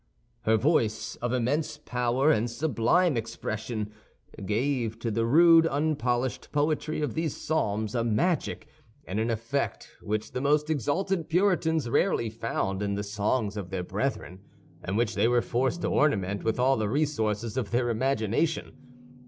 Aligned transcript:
Her 0.45 0.57
voice, 0.57 1.15
of 1.17 1.31
immense 1.31 1.77
power 1.77 2.31
and 2.31 2.49
sublime 2.49 3.15
expression, 3.15 3.91
gave 4.43 4.97
to 4.97 5.11
the 5.11 5.27
rude, 5.27 5.67
unpolished 5.67 6.51
poetry 6.51 7.03
of 7.03 7.13
these 7.13 7.37
psalms 7.37 7.93
a 7.93 8.03
magic 8.03 8.67
and 9.05 9.19
an 9.19 9.29
effect 9.29 9.91
which 10.01 10.31
the 10.31 10.41
most 10.41 10.71
exalted 10.71 11.29
Puritans 11.29 11.87
rarely 11.87 12.31
found 12.31 12.81
in 12.81 12.95
the 12.95 13.03
songs 13.03 13.55
of 13.55 13.69
their 13.69 13.83
brethren, 13.83 14.39
and 14.83 14.97
which 14.97 15.13
they 15.13 15.27
were 15.27 15.39
forced 15.39 15.81
to 15.83 15.89
ornament 15.89 16.43
with 16.43 16.57
all 16.59 16.77
the 16.77 16.89
resources 16.89 17.55
of 17.55 17.69
their 17.69 17.91
imagination. 17.91 18.75